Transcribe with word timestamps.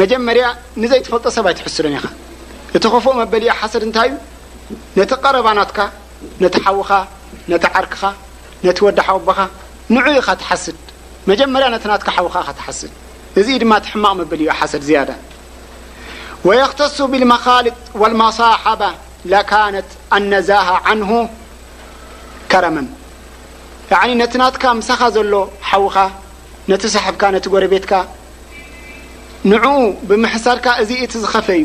መጀመሪያ 0.00 0.46
ንዘይፈልጦ 0.82 1.24
ሰብ 1.34 1.46
ኣይትሕስዶን 1.50 1.92
ኢ 1.96 1.98
እቲ 2.76 2.84
خፍ 2.92 3.04
መበል 3.18 3.44
ሓሰድ 3.58 3.82
እንታይ 3.88 4.08
እዩ 4.12 4.16
ነቲ 4.98 5.10
ቀረባናትካ 5.24 5.78
ነቲ 6.42 6.54
ሓዉኻ 6.64 6.90
ነቲ 7.52 7.64
ዓርክኻ 7.80 8.02
ነቲ 8.66 8.76
ወዲሓ 8.86 9.06
ወቦኻ 9.16 9.38
ንዑ 9.96 10.06
ኢ 10.14 10.16
ሓስድ 10.48 10.78
መጀመርያ 11.30 11.66
ነ 11.74 11.76
ናት 11.92 12.02
ሓስድ 12.66 12.92
እዚ 13.40 13.48
ድማ 13.62 13.72
ትሕማቅ 13.84 14.12
መበልዮ 14.20 14.48
ሰድ 14.72 14.82
ዝ 14.88 14.90
ويክተሱ 16.48 16.96
ብلመኻልጥ 17.12 17.76
ولመصሓባ 18.00 18.82
ነት 19.76 19.88
لነዛ 20.22 20.50
ን 20.98 21.02
ከረመ 22.50 22.76
ነቲ 24.22 24.32
ናትካ 24.42 24.64
ምሳኻ 24.80 25.00
ዘሎ 25.16 25.34
ሓዉኻ 25.70 25.96
ነቲ 26.72 26.82
ሳحብካ 26.96 27.22
ቲ 27.44 27.46
ጎረቤትካ 27.54 27.92
ንዕኡ 29.52 29.70
ብምሕሳድካ 30.08 30.66
እዚ 30.82 30.90
እቲ 31.04 31.12
ዝኸፈ 31.22 31.46
እዩ 31.56 31.64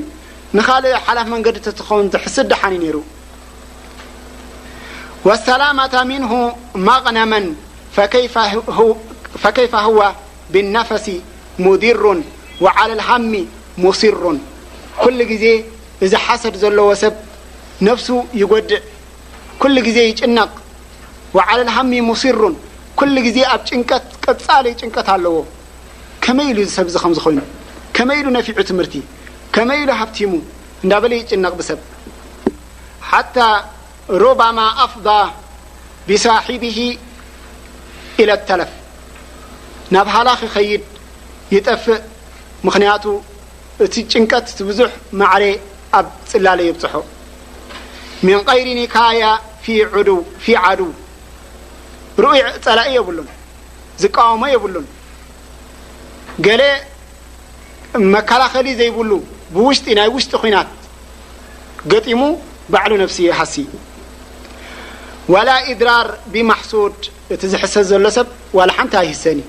ንኻልእ 0.57 0.93
ሓላፍ 1.05 1.27
መንገዲ 1.33 1.57
እተትኸውን 1.61 2.07
ዝሕስድ 2.13 2.45
ድሓኒ 2.51 2.73
ነይሩ 2.83 2.97
ወሰላማታ 5.27 5.93
ሚንሁ 6.09 6.31
ማቕነመን 6.87 7.45
ፈከይፋ 9.43 9.73
ህዋ 9.85 9.99
ብነፈሲ 10.53 11.07
ሙዲሩን 11.65 12.19
ወዓላ 12.63 12.89
ልሃሚ 13.01 13.31
ሙሲሩን 13.83 14.37
ኩሉ 15.03 15.17
ጊዜ 15.31 15.45
እዚ 16.07 16.13
ሓሰድ 16.25 16.55
ዘለዎ 16.63 16.89
ሰብ 17.03 17.15
ነፍሱ 17.89 18.07
ይጐድእ 18.41 18.83
ኩሉ 19.61 19.75
ጊዜ 19.87 19.97
ይጭነቕ 20.09 20.51
ዓላ 21.47 21.59
ልሃሚ 21.69 21.91
ሙሲሩን 22.09 22.55
ኩሉ 23.01 23.15
ጊዜ 23.29 23.39
ኣብ 23.53 23.61
ጭንቀት 23.71 24.03
ቀጻለይ 24.25 24.73
ጭንቀት 24.81 25.07
ኣለዎ 25.15 25.35
ከመይ 26.25 26.47
ኢሉ 26.55 26.59
ሰብ 26.77 26.85
እዚ 26.93 26.97
ከም 27.05 27.13
ዝኮይኑ 27.19 27.39
ከመ 27.99 28.09
ኢሉ 28.19 28.27
ነፊዑ 28.35 28.59
ትምህርቲ 28.67 28.95
ከመ 29.55 29.69
ኢሉ 29.79 29.89
ሃብቲሙ 30.01 30.31
እንዳ 30.83 30.93
በለ 31.03 31.13
ይጭነቕ 31.21 31.53
ብሰብ 31.59 31.79
ሓታ 33.07 33.37
ሮባማ 34.21 34.59
ኣፍض 34.83 35.07
ብሳሒብሂ 36.09 36.77
ኢለ 38.23 38.29
ተለፍ 38.49 38.71
ናብ 39.93 40.07
ሃላ 40.15 40.29
ክኸይድ 40.41 40.83
ይጠፍእ 41.55 41.97
ምክንያቱ 42.67 43.05
እቲ 43.85 43.93
ጭንቀት 44.13 44.47
ብዙሕ 44.69 44.91
ማዕረ 45.21 45.43
ኣብ 45.99 46.07
ፅላለ 46.33 46.59
ይብፅሖ 46.69 46.95
ምን 48.27 48.39
ቀይሪ 48.53 48.67
ኒካያ 48.79 49.23
ፊ 49.65 49.75
ው 50.19 50.21
ፊ 50.45 50.55
ዓድው 50.69 50.91
ርኡይ 52.25 52.39
ጸላእ 52.67 52.87
የብሉን 52.95 53.27
ዝቃወሞ 54.05 54.43
የብሉን 54.55 54.87
ገ 56.47 56.57
مكلخل 57.95 58.67
يل 58.67 59.21
بوش 59.53 59.79
وش 59.79 60.45
ن 60.45 60.65
قم 61.91 62.35
بعل 62.69 62.97
نفس 62.99 63.19
يحس 63.19 63.61
ولا 65.29 65.71
إدرار 65.71 66.17
بمحسود 66.27 66.93
ت 67.29 67.55
حس 67.55 67.77
ل 67.77 68.11
س 68.11 68.19
ول 68.53 68.71
هسن 68.71 69.41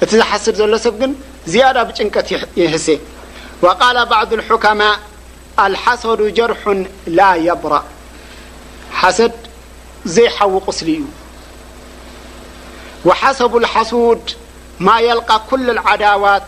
ت 0.00 0.14
حس 0.22 0.48
ل 0.48 0.80
سب 0.84 1.14
زيد 1.46 1.76
بጭنت 1.88 2.16
يهس 2.56 2.90
وقال 3.62 4.06
بعض 4.06 4.32
الحكماء 4.32 4.96
الحሰد 5.66 6.20
جرح 6.34 6.60
لا 7.06 7.30
يبرأ 7.34 7.84
د 9.18 9.30
زيحو 10.14 10.58
قسل 10.58 10.86
ዩ 11.00 11.02
وحب 13.06 13.54
الحسود 13.56 14.24
ما 14.86 14.96
يلقى 15.08 15.36
كل 15.50 15.70
العدوت 15.70 16.46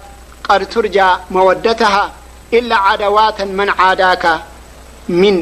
رج 0.52 1.00
مودتها 1.30 2.12
إلا 2.52 2.76
عدواة 2.76 3.44
من 3.44 3.68
عداك 3.70 4.24
من 5.08 5.34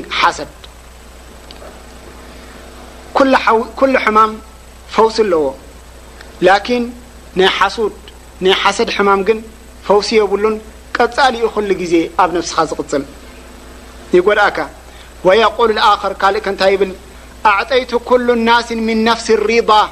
كل 3.79 3.99
حمام 3.99 4.41
فوس 4.91 5.21
لو 5.21 5.55
لكن 6.43 6.91
ي 7.37 7.49
و 7.79 7.91
ي 8.43 8.53
حسد 8.55 8.91
حمام 8.91 9.21
ن 9.37 9.39
فوس 9.89 10.09
يبلن 10.13 10.57
ل 11.31 11.35
يخل 11.45 11.71
ز 11.93 11.95
ب 12.29 12.33
نفس 12.37 12.53
قل 14.27 14.39
أك 14.49 14.59
ويقول 15.27 15.71
الآخر 15.77 16.13
ل 16.35 16.37
ن 16.53 16.55
بل 16.81 16.93
أعتيت 17.51 17.93
كل 18.11 18.27
الناس 18.39 18.69
من 18.89 18.97
نفس 19.11 19.27
الرضى 19.39 19.83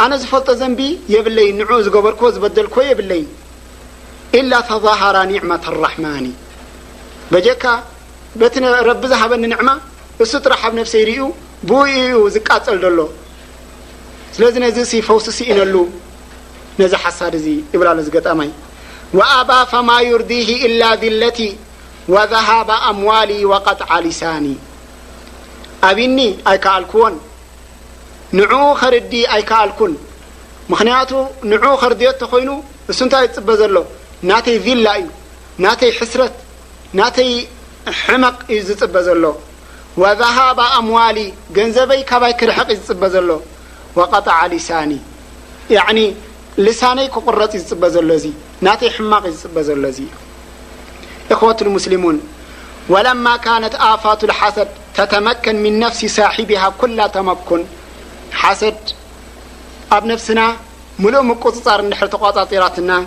ኣነ 0.03 0.11
ዝፈልጦ 0.21 0.49
ዘንቢ 0.61 0.81
የብለይን 1.13 1.55
ንዑኡ 1.61 1.77
ዝገበርክ 1.85 2.21
ዝበደልኮ 2.35 2.75
የብለይን 2.89 3.27
ኢላ 4.39 4.53
ተዛሃራ 4.69 5.17
ኒዕማት 5.31 5.63
ራሕማኒ 5.83 6.25
በጀካ 7.33 7.63
በቲ 8.41 8.55
ረቢ 8.89 9.03
ዝሃበኒ 9.13 9.43
ንዕማ 9.53 9.69
እሱ 10.23 10.31
ጥራሓብ 10.45 10.73
ነፍሲ 10.79 10.95
ይርኡ 11.03 11.25
ብኡእኡ 11.69 12.17
ዝቃጸል 12.35 12.77
ዘሎ 12.83 12.99
ስለዚ 14.35 14.55
ነዚ 14.65 14.77
እሲ 14.85 14.93
ፈውሲሲ 15.07 15.39
ኢነሉ 15.51 15.75
ነዚ 16.81 16.93
ሓሳድ 17.03 17.33
እዚ 17.39 17.47
እብላ 17.75 17.87
ሎ 17.97 18.03
ዝገጠማይ 18.07 18.49
ወኣባ 19.17 19.51
ፈማ 19.71 19.89
ዩርዲህ 20.09 20.49
ኢላ 20.67 20.81
ለቲ 21.23 21.39
ኣምዋ 22.15 23.09
ሊኒኣብኒ 23.29 26.17
ኣይከኣልክዎን 26.49 27.15
ንዕኡ 28.39 28.53
ኸርዲ 28.81 29.13
ኣይከኣልኩን 29.35 29.93
ምክንያቱ 30.71 31.11
ንዕኡ 31.51 31.65
ኸርድዮ 31.81 32.07
እተኾይኑ 32.13 32.49
እሱ 32.91 32.99
እንታይ 33.05 33.25
ዝጽበ 33.29 33.49
ዘሎ 33.61 33.75
ናተይ 34.29 34.57
ቪላ 34.65 34.85
እዩ 35.01 35.07
ናተይ 35.65 35.91
ሕስረት 35.99 36.35
ናተይ 36.99 37.29
ሕመቕ 38.03 38.35
እዩ 38.53 38.59
ዝፅበ 38.67 38.95
ዘሎ 39.07 39.23
ወዛሃባ 40.01 40.59
ኣምዋሊ 40.81 41.17
ገንዘበይ 41.57 42.01
ካባይ 42.09 42.33
ክርሕቕ 42.39 42.67
እዩ 42.73 42.79
ዝፅበ 42.85 43.03
ዘሎ 43.15 43.29
ወቐጣዓ 43.97 44.39
ሊሳኒ 44.53 44.91
ያዕኒ 45.77 45.99
ልሳነይ 46.65 47.07
ክቁረፅ 47.15 47.51
እዩ 47.57 47.61
ዝጽበ 47.65 47.83
ዘሎ 47.97 48.09
እዚ 48.21 48.25
ናተይ 48.67 48.89
ሕማቕ 48.95 49.23
እዩ 49.29 49.33
ዝፅበ 49.41 49.57
ዘሎ 49.69 49.83
እዚ 49.91 49.99
እዩ 50.07 50.11
اخوة 51.31 51.57
المسلمون 51.61 52.21
ولما 52.89 53.37
كانت 53.37 53.75
آفاة 53.75 54.17
الحسد 54.23 54.67
تتمكن 54.95 55.63
من 55.63 55.79
نفس 55.79 56.05
صاحبها 56.05 56.69
كل 56.81 57.03
تمكن 57.13 57.63
س 58.59 58.63
ب 60.01 60.03
نفسنا 60.13 60.45
ملؤ 61.03 61.21
م 61.31 61.31
ر 61.79 61.81
نر 61.89 62.07
ترتنا 62.53 62.97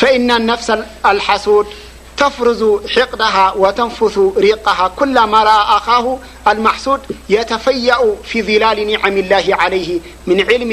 فإن 0.00 0.28
نفس 0.50 0.68
الحسود 1.12 1.66
تفرز 2.20 2.62
حقدها 2.94 3.46
وتنفث 3.62 4.16
ريقها 4.44 4.86
كل 5.00 5.16
مر 5.34 5.48
أخاه 5.76 6.06
المحسود 6.52 7.00
يتفيأ 7.36 7.98
في 8.30 8.36
ظلال 8.48 8.78
نعم 8.92 9.14
الله 9.22 9.46
عليه 9.62 9.90
من 10.28 10.38
علم 10.48 10.72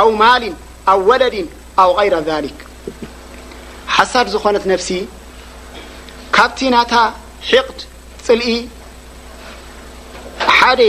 أو 0.00 0.06
مال 0.22 0.44
أو 0.90 0.98
ولد 1.10 1.36
أو 1.82 1.88
غير 2.00 2.14
ذلك 2.30 2.56
ካብቲ 6.38 6.60
ናታ 6.72 6.94
ሒቕድ 7.50 7.78
ፅልኢ 8.26 8.52
ሓደ 10.56 10.80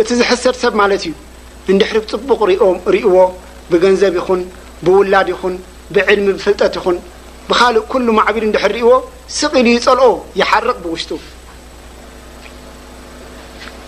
እቲ 0.00 0.08
ዝሕሰድ 0.18 0.56
ሰብ 0.62 0.74
ማለት 0.80 1.02
እዩ 1.06 1.12
እንድሕር 1.72 1.96
ፅቡቕ 2.10 2.38
ርእይዎ 2.94 3.14
ብገንዘብ 3.70 4.12
ይኹን 4.18 4.42
ብውላድ 4.86 5.28
ይኹን 5.32 5.54
ብዕልሚ 5.94 6.26
ብፍልጠት 6.36 6.74
ይኹን 6.78 6.96
ብኻልእ 7.48 7.84
ኩل 7.92 8.06
ማዕቢል 8.18 8.44
እንድሪ 8.48 8.64
ርእይዎ 8.74 8.90
ስቅል 9.38 9.66
ዩ 9.72 9.80
ጸልኦ 9.86 10.06
يሓርቕ 10.40 10.76
ብውሽጡ 10.84 11.10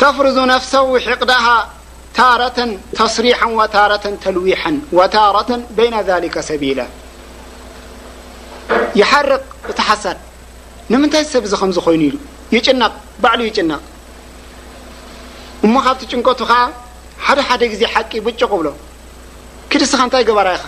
ተፍርዙ 0.02 0.36
ነፍሰው 0.54 0.86
ሒቕዳሃ 1.06 1.46
ታረة 2.18 2.58
ተስሪح 2.98 3.40
وታረة 3.58 4.04
ተልዊح 4.24 4.62
وታረة 4.98 5.50
በይن 5.76 5.94
ذሊك 6.08 6.36
ሰቢላ 6.48 6.80
يሓርቅ 9.02 9.44
እቲ 9.70 9.80
ሓሳድ 9.90 10.18
ንምንታይ 10.92 11.24
ሰብ 11.32 11.42
እዚ 11.46 11.54
ከምዝኮይኑ 11.60 12.02
ኢሉ 12.08 12.16
ይጭናቅ 12.54 12.92
ባዕሉ 13.22 13.40
ይጭናቕ 13.48 13.82
እሞ 15.66 15.74
ካብቲ 15.86 16.00
ጭንቀቱ 16.12 16.40
ኸዓ 16.50 16.62
ሓደ 17.24 17.38
ሓደ 17.48 17.62
ግዜ 17.72 17.82
ሓቂ 17.94 18.12
ብጭ 18.26 18.40
ቅብሎ 18.52 18.68
ክድስኻ 19.70 20.00
እንታይ 20.06 20.24
ገባራይኻ 20.28 20.62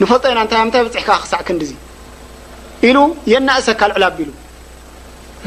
ንፈልጦ 0.00 0.24
ይና 0.32 0.38
እንታይ 0.44 0.62
ምታይ 0.66 0.82
በፅሕ 0.86 1.04
ካ 1.08 1.12
ክሳዕ 1.22 1.40
ክንዲዙ 1.48 1.72
ኢሉ 2.88 2.98
የና 3.32 3.48
እሰካ 3.60 3.80
ልዕል 3.90 4.04
ኣቢሉ 4.08 4.30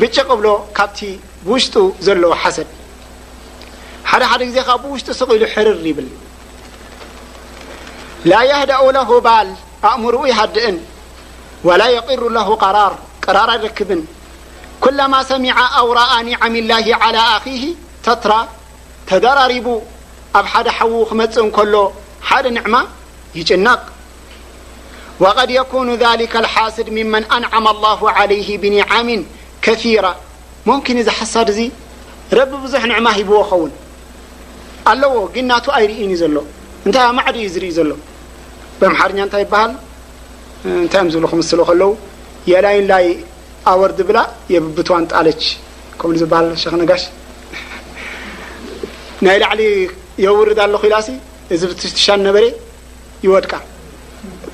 ብጭ 0.01 0.15
ቕብሎ 0.29 0.47
ካብቲ 0.77 0.99
ብውሽጡ 1.47 1.75
ዘለዎ 2.05 2.31
ሓሰድ 2.43 2.69
ሓደ 4.11 4.23
ሓደ 4.31 4.41
ግዜ 4.49 4.57
ከ 4.67 4.69
ብውሽጡ 4.83 5.09
ስቂኢሉ 5.21 5.43
ሕርር 5.53 5.79
ይብል 5.89 6.07
ላ 8.31 8.37
ያህዳኡላሆባል 8.51 9.49
ኣእምርኡ 9.89 10.21
ይሃድእን 10.31 10.77
ول 11.63 11.81
يقر 11.81 12.29
له 12.29 12.55
قرر 12.55 12.95
رر 13.29 13.63
ركب 13.63 14.05
كلم 14.81 15.23
سمع 15.23 15.79
أورأ 15.79 16.21
نعم 16.21 16.55
الله 16.55 16.85
على 17.01 17.17
أه 17.17 17.73
ተتر 18.03 18.33
ተدر 19.07 19.37
رب 19.53 19.67
أብ 20.35 20.45
حደ 20.45 20.67
حو 20.69 21.05
ክمፅ 21.09 21.35
እكل 21.39 21.73
حደ 22.21 22.47
نعم 22.47 22.75
يጭنق 23.35 23.81
وقد 25.19 25.49
يكون 25.49 25.95
ذلك 25.95 26.33
الحسድ 26.37 26.89
ممن 26.89 27.23
أنعم 27.37 27.65
الله 27.67 28.11
عليه 28.17 28.57
بنعم 28.63 29.07
كثير 29.61 30.03
ممكن 30.65 30.95
حሳድ 31.17 31.49
ዚ 31.57 31.59
رب 32.39 32.51
بዙح 32.63 32.83
نع 32.91 32.97
ሂبዎ 33.17 33.37
وን 33.61 33.71
لዎ 35.01 35.13
ግ 35.33 35.37
ናت 35.49 35.65
يرኢ 35.83 35.93
ዩ 36.11 36.15
ዘل 36.21 36.35
ታ 36.95 36.97
ዩ 37.41 37.47
رኢ 37.63 37.71
ሎ 37.87 37.89
እንታይ 40.67 40.99
እኦም 40.99 41.09
ዝብሉ 41.13 41.25
ክምስሉ 41.31 41.59
ከለው 41.69 41.91
የላይንላይ 42.51 43.05
ኣወርዲ 43.71 43.99
ብላ 44.09 44.17
የብብትዋን 44.53 45.03
ጣለች 45.11 45.41
ከምኡ 45.99 46.15
ዝበሃል 46.21 46.47
ሸክነጋሽ 46.63 47.03
ናይ 49.25 49.37
ላዕሊ 49.43 49.61
የውርዳ 50.25 50.59
ኣለኹ 50.67 50.83
ኢላሲ 50.89 51.07
እዚ 51.53 51.61
ብትሽትሻነበረ 51.71 52.43
ይወድቃ 53.25 53.53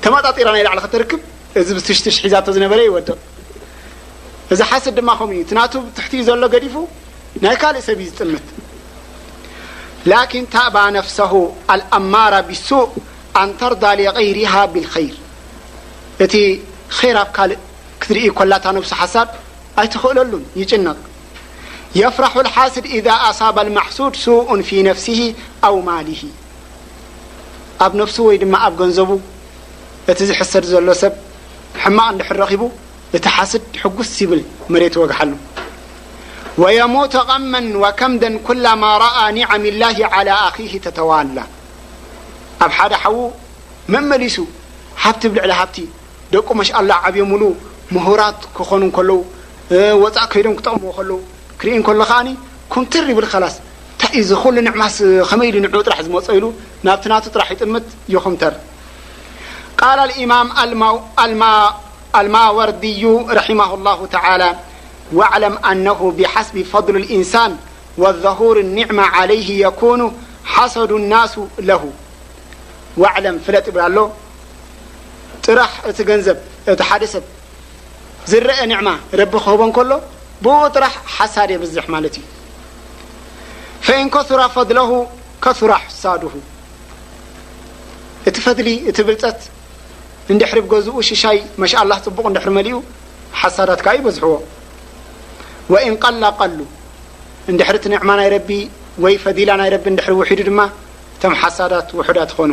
ተማጣጢራ 0.04 0.46
ናይ 0.56 0.64
ላዕሊ 0.68 0.78
ክተርክብ 0.86 1.20
እዚ 1.60 1.68
ብትሽትሽሒዛቶ 1.78 2.46
ዝነበረ 2.56 2.78
ይወድቕ 2.88 3.16
እዚ 4.54 4.60
ሓስ 4.70 4.84
ድማ 5.00 5.10
ከምኡ 5.20 5.36
እዩ 5.38 5.44
እናቱ 5.56 5.74
ትሕቲኡ 5.98 6.22
ዘሎ 6.30 6.42
ገዲፉ 6.56 6.74
ናይ 7.44 7.56
ካልእ 7.62 7.84
ሰብ 7.88 7.98
እዩ 8.04 8.08
ዝጥምት 8.12 8.46
ላኪን 10.10 10.44
ታእባ 10.56 10.76
ነፍሰሁ 10.98 11.32
ኣልኣማራ 11.74 12.34
ቢሱእ 12.48 12.88
ኣንተርዳል 13.42 14.00
غይሪሃ 14.18 14.52
ብልኸይር 14.74 15.14
እت 16.20 16.34
خر 16.88 17.08
ل 17.18 17.24
تر 18.00 18.18
كلت 18.38 18.66
نفس 18.76 18.90
حሳب 19.00 19.28
يتخእلل 19.84 20.32
يጭنق 20.60 20.96
يفرح 22.02 22.32
الحسد 22.44 22.84
إذا 22.96 23.10
أصاب 23.30 23.56
المحسود 23.66 24.16
سوء 24.26 24.48
في 24.68 24.82
نفسه 24.82 25.20
أو 25.64 25.74
ماله 25.88 26.22
أب 27.84 27.92
نفس 28.02 28.16
ي 28.34 28.36
دم 28.42 28.54
أ 28.66 28.68
نزب 28.88 29.10
እت 30.08 30.22
زحسد 30.28 30.64
ل 30.86 30.90
سب 31.02 31.12
حمق 31.82 32.22
حرخب 32.26 32.62
እت 33.14 33.26
حسድ 33.34 33.62
حقس 33.82 34.22
يبل 34.22 34.42
مرت 34.72 34.96
وجحل 34.96 35.32
ويموت 36.58 37.16
غم 37.16 37.54
وكمد 37.82 38.24
كلما 38.48 38.90
رأ 39.04 39.16
نعم 39.38 39.64
الله 39.72 39.96
على 40.14 40.32
أخه 40.48 40.74
تول 40.98 41.38
أ 42.64 42.68
حد 42.76 42.92
حو 43.02 43.16
مملس 43.94 44.36
حبت 45.02 45.22
لعل 45.50 45.86
ደቁ 46.34 46.48
መሻ 46.58 46.68
الላه 46.80 46.96
ዓብዮ 47.08 47.22
ሉ 47.42 47.42
ምሁራት 47.94 48.40
ክኾኑ 48.56 48.82
ከለዉ 48.96 49.18
ወፃእ 50.02 50.26
ከይዶም 50.32 50.54
ክጠቕምዎ 50.58 50.90
ከለዉ 50.98 51.16
ክርኢ 51.60 51.74
ከሎኸኒ 51.86 52.28
ኩምተር 52.72 53.04
ይብል 53.12 53.26
ከላስ 53.32 53.54
እታ 53.94 54.02
ዚሉ 54.28 54.44
ንዕማ 54.68 54.82
ከመ 55.28 55.40
ኢሉ 55.48 55.56
ንዑ 55.64 55.78
ጥራሕ 55.86 55.98
ዝመፀ 56.06 56.26
ኢሉ 56.38 56.44
ናብቲ 56.86 57.04
ናቱ 57.12 57.24
ጥራሕ 57.34 57.48
ይጥምት 57.54 57.86
ይኹምተር 58.14 58.54
ቃል 59.80 59.98
الኢማም 60.08 60.48
አልማወርድዩ 62.22 63.02
ረሒማه 63.38 63.70
الله 63.78 63.98
ተعلى 64.16 64.50
وعለም 65.18 65.54
ኣنه 65.70 65.98
ብሓስቢ 66.18 66.56
فضል 66.72 66.94
الኢንሳን 67.02 67.52
وظهር 68.02 68.56
اኒعማ 68.66 68.98
عለيه 69.16 69.48
يኩኑ 69.66 70.00
ሓሰዱ 70.52 70.90
الናሱ 71.02 71.34
ለሁ 71.68 71.82
وعለም 73.02 73.36
ፍለጥ 73.44 73.64
ይብላ 73.70 73.82
ኣሎ 73.88 73.98
ፅራሕ 75.46 75.72
እቲ 75.88 75.98
ገንዘብ 76.08 76.38
እቲ 76.72 76.80
ሓደሰብ 76.90 77.24
ዝረአ 78.30 78.60
ንዕማ 78.70 78.88
ረቢ 79.20 79.32
ክህቦን 79.44 79.70
ከሎ 79.76 79.92
ብ 80.44 80.46
ጥራህ 80.74 80.94
ሓሳድ 81.16 81.50
የብዝሕ 81.54 81.84
ማለት 81.94 82.14
እዩ 82.20 82.24
ፈኢንኮثራ 83.86 84.40
ፈድለሁ 84.56 84.90
ከቱራሕ 85.44 85.84
ሳድሁ 86.02 86.30
እቲ 88.28 88.36
ፈድሊ 88.46 88.68
እቲ 88.90 88.98
ብልፀት 89.08 89.40
እንድሕሪ 90.34 90.58
ገዝኡ 90.72 90.96
ሽሻይ 91.10 91.38
ማሻ 91.62 91.74
ላه 91.90 91.98
ፅቡቅ 92.06 92.24
እንድሕሪ 92.30 92.50
መሊኡ 92.58 92.76
ሓሳዳት 93.40 93.80
ካ 93.86 93.94
ይበዝሕዎ 93.98 94.34
ወእንቀላቀሉ 95.72 96.58
እንድሕርእቲ 97.50 97.84
ንዕማ 97.94 98.10
ናይ 98.20 98.28
ረቢ 98.36 98.50
ወይ 99.04 99.14
ፈዲላ 99.24 99.50
ናይ 99.60 99.70
ረቢ 99.76 99.84
እድሪ 99.94 100.10
ውሒዱ 100.20 100.40
ድማ 100.50 100.60
እቶም 101.16 101.34
ሓሳዳት 101.42 101.88
ውሑዳ 101.98 102.20
ትኾኑ 102.32 102.52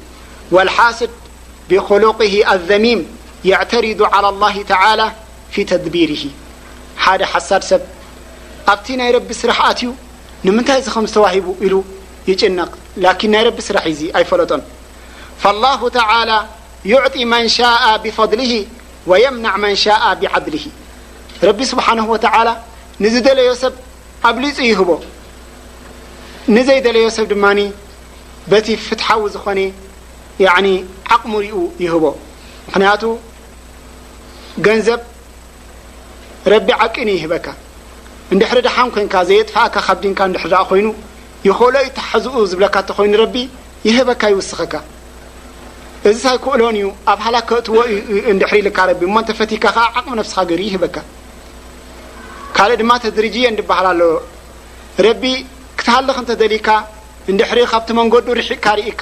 والሓስድ 0.55 1.09
بخلقه 1.69 2.35
الዘمም 2.53 2.99
يعترض 3.51 3.99
على 4.15 4.27
الله 4.33 4.55
على 4.81 5.07
في 5.53 5.61
دቢره 5.71 6.23
ሓደ 7.03 7.21
ሓሳድ 7.33 7.63
ሰብ 7.71 7.81
ኣብቲ 8.73 8.87
ናይ 9.01 9.09
ረቢ 9.17 9.29
ስራح 9.41 9.57
ኣትዩ 9.69 9.87
ንምንታይ 10.47 10.79
ዚ 10.87 10.89
ዝተوሂቡ 11.07 11.45
ኢሉ 11.65 11.75
ይጭነق 12.29 12.71
لكن 13.05 13.27
ናይ 13.35 13.41
رቢ 13.49 13.57
ስራح 13.69 13.83
እዚ 13.93 14.01
ኣይፈለጦ 14.17 14.51
فالله 15.41 15.79
تعلى 15.99 16.37
يعط 16.93 17.15
من 17.33 17.43
شاء 17.59 17.81
بفضله 18.03 18.53
ويمنع 19.09 19.53
من 19.65 19.73
شاء 19.85 20.01
بዓድله 20.21 20.65
ረቢ 21.47 21.59
سبሓنه 21.71 22.05
وع 22.15 22.17
ዝ 23.13 23.15
ደለዮ 23.27 23.49
ሰብ 23.63 23.73
قብሊፁ 24.25 24.57
ይህ 24.69 24.79
ዘيደለዮ 26.67 27.03
ሰብ 27.17 27.25
ድ 27.31 28.53
ቲ 28.65 28.75
ፍትዊ 28.87 29.21
ዝኾ 29.33 29.45
ዓቕሙ 30.39 30.69
ርኡ 31.45 31.57
ይህቦ 31.83 32.03
ምክንያቱ 32.67 33.03
ገንዘብ 34.67 34.99
ረቢ 36.53 36.67
ዓቂን 36.83 37.09
ይህበካ 37.17 37.47
እንድሕሪ 38.33 38.57
ዳሓን 38.67 38.89
ኮንካ 38.95 39.13
ዘየጥፋኣካ 39.29 39.75
ካብ 39.85 39.97
ዲንካ 40.03 40.19
ድሪኣ 40.35 40.59
ኮይኑ 40.69 40.87
ይኮሎ 41.47 41.73
ዩ 41.85 41.87
ታሓዝኡ 41.97 42.35
ዝብለካ 42.51 42.75
እተኮይኑ 42.83 43.13
ረቢ 43.23 43.35
ይህበካ 43.87 44.21
ይውስኸካ 44.33 44.73
እዚ 46.09 46.15
ሳክእሎንእዩ 46.25 46.87
ኣብ 47.11 47.19
ሃላ 47.25 47.35
ከእትዎ 47.49 47.75
ንድሪ 48.37 48.59
ልካ 48.67 48.77
ቢ 48.99 49.01
እሞ 49.09 49.15
ተፈቲካ 49.29 49.65
ዓቕሚ 49.99 50.13
ነፍስካ 50.19 50.39
ገ 50.49 50.51
ይህበካ 50.69 50.97
ካልእ 52.55 52.77
ድማ 52.81 52.91
ተድርጅየ 53.03 53.45
ድበሃል 53.59 53.87
ኣለዎ 53.91 54.11
ረቢ 55.07 55.23
ክትሃልኽ 55.79 56.17
እንተዘሊካ 56.23 56.67
እንድሕሪ 57.31 57.59
ካብቲ 57.73 57.89
መንጎዱ 57.99 58.27
ካ 58.63 58.67
ርእካ 58.79 59.01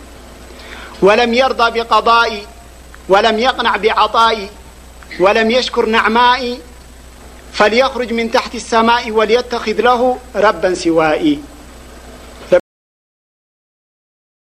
ولم 1.01 1.33
يرضى 1.33 1.79
بقضائي 1.79 2.45
ولم 3.09 3.39
يقنع 3.39 3.77
بعطائي 3.77 4.49
ولم 5.19 5.51
يشكر 5.51 5.85
نعمائي 5.85 6.59
فليخرج 7.53 8.13
من 8.13 8.31
تحت 8.31 8.55
السماء 8.55 9.11
وليتخذ 9.11 9.71
له 9.81 10.17
ربا 10.35 10.73
سوائي 10.73 11.50